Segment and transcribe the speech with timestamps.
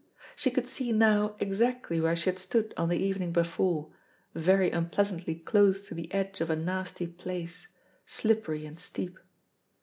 [0.35, 3.91] She could see now exactly where she had stood on the evening before,
[4.33, 7.67] very unpleasantly close to the edge of a nasty place,
[8.07, 9.19] slippery and steep.